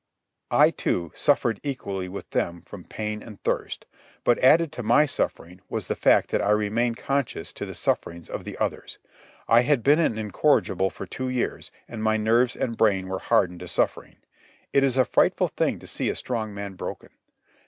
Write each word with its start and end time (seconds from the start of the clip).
I, 0.49 0.71
too, 0.71 1.11
suffered 1.13 1.59
equally 1.61 2.09
with 2.09 2.31
them 2.31 2.61
from 2.61 2.85
pain 2.85 3.21
and 3.21 3.39
thirst; 3.43 3.85
but 4.23 4.39
added 4.43 4.71
to 4.71 4.81
my 4.81 5.05
suffering 5.05 5.61
was 5.69 5.85
the 5.85 5.95
fact 5.95 6.31
that 6.31 6.41
I 6.41 6.49
remained 6.49 6.97
conscious 6.97 7.53
to 7.53 7.67
the 7.67 7.75
sufferings 7.75 8.27
of 8.27 8.43
the 8.43 8.57
others. 8.57 8.97
I 9.47 9.61
had 9.61 9.83
been 9.83 9.99
an 9.99 10.17
incorrigible 10.17 10.89
for 10.89 11.05
two 11.05 11.29
years, 11.29 11.69
and 11.87 12.01
my 12.01 12.17
nerves 12.17 12.55
and 12.55 12.75
brain 12.75 13.09
were 13.09 13.19
hardened 13.19 13.59
to 13.59 13.67
suffering. 13.67 14.15
It 14.73 14.83
is 14.83 14.97
a 14.97 15.05
frightful 15.05 15.49
thing 15.49 15.77
to 15.77 15.85
see 15.85 16.09
a 16.09 16.15
strong 16.15 16.51
man 16.51 16.73
broken. 16.73 17.09